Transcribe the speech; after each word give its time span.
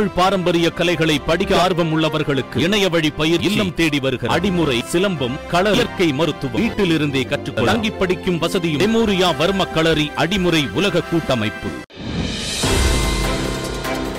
தமிழ் 0.00 0.14
பாரம்பரிய 0.14 0.70
கலைகளை 0.70 1.18
படிக்க 1.18 1.60
ஆர்வம் 1.60 1.98
உள்ளவர்களுக்கு 1.98 2.56
இணைய 2.56 2.88
வழி 2.88 3.10
பயிர் 3.10 3.40
இல்லம் 3.40 3.74
தேடி 3.74 4.00
வருகிற 4.00 4.34
அடிமுறை 4.34 4.84
சிலம்பம் 4.92 5.46
கள 5.50 5.70
இயற்கை 5.70 6.12
மருத்துவம். 6.12 6.60
வீட்டில் 6.60 6.90
இருந்தே 6.90 7.22
கற்றுக்கொள்ள 7.22 7.72
தங்கி 7.72 7.90
படிக்கும் 7.90 8.38
வசதியும் 8.38 8.80
மெமோரியா 8.80 9.34
வர்ம 9.40 9.72
களரி 9.72 10.10
அடிமுறை 10.16 10.72
உலக 10.72 11.00
கூட்டமைப்பு. 11.00 11.68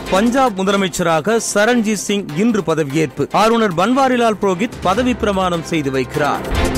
பஞ்சாப் 0.09 0.62
முதலமைச்சராக 0.62 1.39
சரண்ஜித் 1.54 2.04
சிங் 2.07 2.27
இன்று 2.36 2.61
பதவியேற்பு. 2.68 3.27
ஆளுநர் 3.32 3.75
பன்வாரிலால் 3.75 4.38
புரோஹித் 4.41 4.77
பதவி 4.82 5.13
பிரமாணம் 5.13 5.63
செய்து 5.63 5.91
வைக்கிறார். 5.91 6.71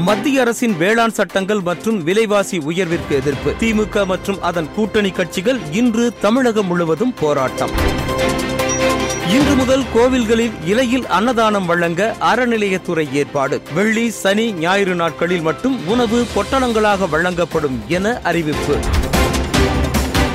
மத்திய 0.00 0.40
அரசின் 0.40 0.76
வேளாண் 0.76 1.10
சட்டங்கள் 1.10 1.60
மற்றும் 1.60 2.04
விலைவாசி 2.04 2.58
உயர்விற்கு 2.58 3.10
எதிர்ப்பு. 3.10 3.50
திமுக 3.60 4.06
மற்றும் 4.06 4.42
அதன் 4.42 4.74
கூட்டணி 4.74 5.10
கட்சிகள் 5.10 5.58
இன்று 5.70 6.18
தமிழகம் 6.20 6.66
முழுவதும் 6.66 7.14
போராட்டம். 7.14 7.70
இன்று 9.28 9.54
முதல் 9.54 9.84
கோவில்களில் 9.94 10.52
இலையில் 10.64 11.06
அன்னதானம் 11.06 11.66
வழங்க 11.66 12.16
அறநிலையத்துறை 12.20 13.12
ஏற்பாடு. 13.12 13.62
வெள்ளி 13.74 14.10
சனி 14.10 14.52
ஞாயிறு 14.52 14.94
நாட்களில் 14.94 15.40
மட்டும் 15.40 15.86
உணவு 15.86 16.26
பொட்டலங்களாக 16.34 17.08
வழங்கப்படும் 17.08 17.82
என 17.88 18.20
அறிவிப்பு. 18.22 18.76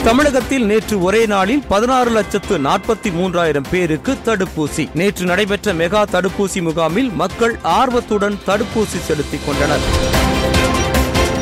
தமிழகத்தில் 0.07 0.65
நேற்று 0.65 1.01
ஒரே 1.01 1.25
நாளில் 1.25 1.63
பதினாறு 1.67 2.09
லட்சத்து 2.09 2.57
நாற்பத்தி 2.57 3.09
மூன்றாயிரம் 3.09 3.65
பேருக்கு 3.69 4.17
தடுப்பூசி. 4.25 4.89
நேற்று 4.93 5.25
நடைபெற்ற 5.25 5.73
மெகா 5.73 6.03
தடுப்பூசி 6.11 6.61
முகாமில் 6.61 7.13
மக்கள் 7.13 7.59
ஆர்வத்துடன் 7.61 8.39
தடுப்பூசி 8.47 8.99
செலுத்திக் 8.99 9.39
கொண்டனர். 9.45 9.79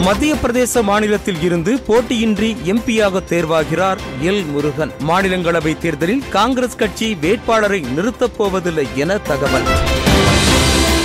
மத்திய 0.02 0.34
பிரதேச 0.34 0.84
மாநிலத்தில் 0.84 1.42
இருந்து 1.42 1.76
போட்டியின்றி 1.88 2.56
எம்பியாக 2.66 3.22
தேர்வாகிறார் 3.30 3.98
எல். 4.22 4.46
முருகன். 4.46 4.92
மாநிலங்களவை 5.08 5.78
தேர்தலில் 5.78 6.24
காங்கிரஸ் 6.30 6.76
கட்சி 6.76 7.16
வேட்பாளரை 7.22 7.80
நிறுத்தப் 7.80 8.38
போவதில்லை 8.38 8.88
என 8.96 9.18
தகவல். 9.18 9.64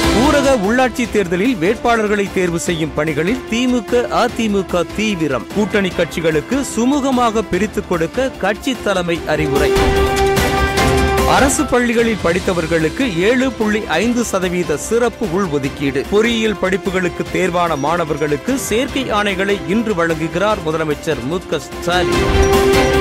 ஊரக 0.01 0.57
உள்ளாட்சி 0.69 1.11
தேர்தலில் 1.11 1.55
வேட்பாளர்களை 1.55 2.27
தேர்வு 2.35 2.59
செய்யும் 2.59 2.95
பணிகளில் 2.95 3.43
திமுக 3.51 4.03
அதிமுக 4.23 4.85
தீவிரம். 4.97 5.47
கூட்டணி 5.55 5.89
கட்சிகளுக்கு 5.89 6.65
சுமூகமாக 6.77 7.43
பிரித்துக் 7.51 7.89
கொடுக்க 7.89 8.29
கட்சி 8.29 8.77
தலைமை 8.85 9.21
அறிவுரை. 9.27 9.73
அரசு 11.29 11.65
பள்ளிகளில் 11.65 12.19
படித்தவர்களுக்கு 12.25 13.17
ஏழு 13.17 13.53
புள்ளி 13.53 13.83
ஐந்து 13.89 14.25
சதவீத 14.25 14.77
சிறப்பு 14.77 15.27
உள்ஒதுக்கீடு. 15.27 16.05
பொறியியல் 16.11 16.57
படிப்புகளுக்கு 16.63 17.25
தேர்வான 17.33 17.77
மாணவர்களுக்கு 17.77 18.59
சேர்க்கை 18.59 19.13
ஆணைகளை 19.13 19.61
இன்று 19.69 19.95
வழங்குகிறார் 19.95 20.59
முதலமைச்சர் 20.67 21.25
மு 21.25 21.39
க 21.51 21.59
ஸ்டாலின். 21.59 23.00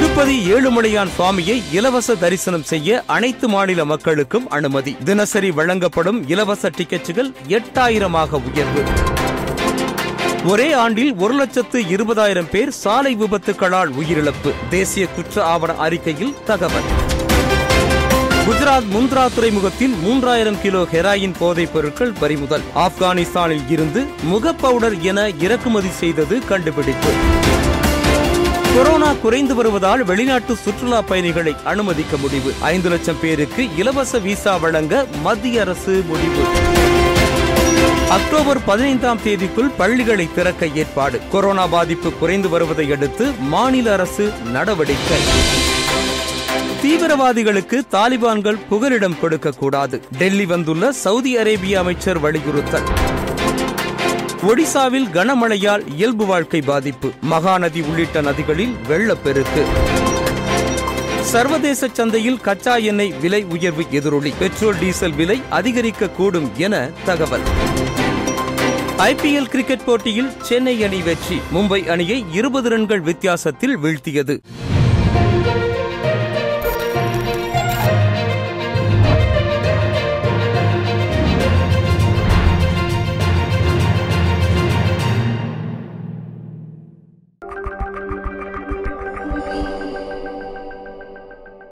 திருப்பதி 0.00 0.52
ஏழுமலையான் 0.54 1.08
சுவாமியை 1.18 1.62
இலவச 1.72 2.14
தரிசனம் 2.14 2.62
செய்ய 2.62 3.02
அனைத்து 3.06 3.48
மாநில 3.48 3.84
மக்களுக்கும் 3.84 4.48
அனுமதி. 4.48 4.96
தினசரி 5.04 5.50
வழங்கப்படும் 5.50 6.28
இலவச 6.28 6.70
டிக்கெட்டுகள் 6.70 7.32
எட்டாயிரமாக 7.48 8.40
உயர்வு. 8.52 8.84
ஒரே 10.44 10.72
ஆண்டில் 10.72 11.14
ஒரு 11.14 11.34
லட்சத்து 11.34 11.82
இருபதாயிரம் 11.82 12.48
பேர் 12.50 12.70
சாலை 12.70 13.16
விபத்துகளால் 13.16 13.92
உயிரிழப்பு. 14.00 14.52
தேசிய 14.70 15.06
குற்ற 15.06 15.44
ஆவண 15.44 15.74
அறிக்கையில் 15.74 16.34
தகவல். 16.44 16.88
குஜராத் 18.48 18.90
முந்த்ரா 18.94 19.34
துறைமுகத்தில் 19.34 19.94
மூன்றாயிரம் 20.04 20.60
கிலோ 20.60 20.82
ஹெராயின் 20.92 21.34
போதைப் 21.38 21.72
பொருட்கள் 21.72 22.12
பறிமுதல். 22.20 22.62
ஆப்கானிஸ்தானில் 22.74 23.70
இருந்து 23.70 24.04
முகப்பவுடர் 24.22 25.00
என 25.00 25.28
இறக்குமதி 25.28 25.88
செய்தது 25.88 26.44
கண்டுபிடிப்பு. 26.44 27.12
கொரோனா 28.74 29.12
குறைந்து 29.12 29.54
வருவதால் 29.54 30.04
வெளிநாட்டு 30.04 30.56
சுற்றுலா 30.56 31.02
பயணிகளை 31.02 31.54
அனுமதிக்க 31.64 32.16
முடிவு. 32.16 32.54
ஐந்து 32.60 32.88
லட்சம் 32.88 33.20
பேருக்கு 33.20 33.68
இலவச 33.76 34.18
விசா 34.18 34.56
வழங்க 34.56 35.06
மத்திய 35.22 35.60
அரசு 35.60 36.04
முடிவு. 36.06 36.44
அக்டோபர் 38.08 38.64
பதினைந்தாம் 38.64 39.18
தேதிக்குள் 39.24 39.70
பள்ளிகளை 39.76 40.28
திறக்க 40.34 40.66
ஏற்பாடு. 40.66 41.20
கொரோனா 41.30 41.66
பாதிப்பு 41.66 42.12
குறைந்து 42.12 42.48
வருவதை 42.48 42.92
அடுத்து 42.92 43.32
மாநில 43.40 43.92
அரசு 43.92 44.32
நடவடிக்கை. 44.52 45.18
தீவிரவாதிகளுக்கு 46.82 47.80
தாலிபான்கள் 47.92 48.58
புகலிடம் 48.68 49.18
கொடுக்கக்கூடாது. 49.20 50.02
டெல்லி 50.18 50.46
வந்துள்ள 50.46 50.92
சவுதி 50.92 51.38
அரேபிய 51.38 51.78
அமைச்சர் 51.78 52.18
வலியுறுத்தல். 52.18 52.82
ஒடிசாவில் 54.48 55.08
கனமழையால் 55.12 55.82
இயல்பு 55.94 56.26
வாழ்க்கை 56.26 56.60
பாதிப்பு. 56.60 57.12
மகாநதி 57.30 57.88
உள்ளிட்ட 57.88 58.20
நதிகளில் 58.20 58.74
வெள்ளப்பெருக்கு 58.88 59.64
சர்வதேச 61.20 61.88
சந்தையில் 61.92 62.40
கச்சா 62.40 62.76
எண்ணெய் 62.76 63.14
விலை 63.20 63.44
உயர்வு 63.44 63.84
எதிரொலி. 63.90 64.32
பெட்ரோல் 64.38 64.78
டீசல் 64.78 65.12
விலை 65.12 65.42
அதிகரிக்க 65.48 66.08
கூடும் 66.08 66.50
என 66.56 66.90
தகவல். 67.04 67.40
ஐபிஎல் 68.98 69.48
கிரிக்கெட் 69.48 69.84
போட்டியில் 69.84 70.32
சென்னை 70.42 70.84
அணி 70.84 71.02
வெற்றி. 71.02 71.40
மும்பை 71.54 71.88
அணியை 71.88 72.24
இருபது 72.32 72.68
ரன்கள் 72.68 73.00
வித்தியாசத்தில் 73.00 73.78
வீழ்த்தியது. 73.78 74.40